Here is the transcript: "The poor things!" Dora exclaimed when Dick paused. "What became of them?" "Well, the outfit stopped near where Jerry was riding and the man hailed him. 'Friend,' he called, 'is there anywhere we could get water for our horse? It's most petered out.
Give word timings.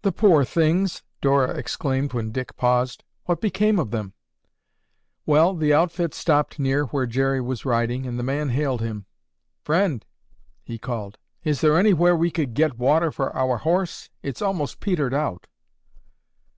"The 0.00 0.12
poor 0.12 0.46
things!" 0.46 1.02
Dora 1.20 1.50
exclaimed 1.50 2.14
when 2.14 2.32
Dick 2.32 2.56
paused. 2.56 3.04
"What 3.26 3.42
became 3.42 3.78
of 3.78 3.90
them?" 3.90 4.14
"Well, 5.26 5.52
the 5.54 5.74
outfit 5.74 6.14
stopped 6.14 6.58
near 6.58 6.84
where 6.86 7.04
Jerry 7.04 7.42
was 7.42 7.66
riding 7.66 8.06
and 8.06 8.18
the 8.18 8.22
man 8.22 8.48
hailed 8.48 8.80
him. 8.80 9.04
'Friend,' 9.60 10.06
he 10.64 10.78
called, 10.78 11.18
'is 11.44 11.60
there 11.60 11.76
anywhere 11.76 12.16
we 12.16 12.30
could 12.30 12.54
get 12.54 12.78
water 12.78 13.12
for 13.12 13.36
our 13.36 13.58
horse? 13.58 14.08
It's 14.22 14.40
most 14.40 14.80
petered 14.80 15.12
out. 15.12 15.46